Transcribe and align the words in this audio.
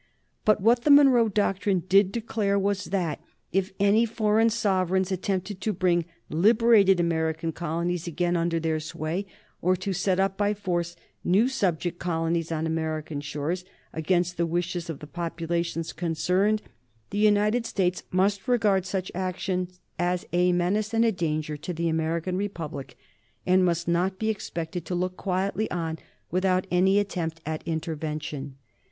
But 0.45 0.61
what 0.61 0.81
the 0.81 0.89
Monroe 0.89 1.29
doctrine 1.29 1.83
did 1.87 2.11
declare 2.11 2.57
was 2.57 2.85
that 2.85 3.21
if 3.53 3.71
any 3.79 4.03
foreign 4.07 4.49
sovereigns 4.49 5.11
attempted 5.11 5.61
to 5.61 5.73
bring 5.73 6.05
liberated 6.27 6.99
American 6.99 7.51
colonies 7.51 8.07
again 8.07 8.35
under 8.35 8.59
their 8.59 8.79
sway, 8.79 9.27
or 9.61 9.75
to 9.75 9.93
set 9.93 10.19
up 10.19 10.37
by 10.39 10.55
force 10.55 10.95
new 11.23 11.47
subject 11.47 11.99
colonies 11.99 12.51
on 12.51 12.65
American 12.65 13.21
shores 13.21 13.63
against 13.93 14.37
the 14.37 14.47
wishes 14.47 14.89
of 14.89 15.01
the 15.01 15.05
populations 15.05 15.93
concerned, 15.93 16.63
the 17.11 17.19
United 17.19 17.67
States 17.67 18.01
must 18.09 18.47
regard 18.47 18.87
such 18.87 19.11
action 19.13 19.67
as 19.99 20.25
a 20.33 20.51
menace 20.51 20.95
and 20.95 21.05
a 21.05 21.11
danger 21.11 21.55
to 21.57 21.73
the 21.73 21.87
American 21.89 22.37
Republic, 22.37 22.97
and 23.45 23.63
must 23.63 23.87
not 23.87 24.17
be 24.17 24.31
expected 24.31 24.83
to 24.83 24.95
look 24.95 25.15
quietly 25.15 25.69
on 25.69 25.99
without 26.31 26.65
any 26.71 26.97
attempt 26.97 27.39
at 27.45 27.61
intervention. 27.67 28.55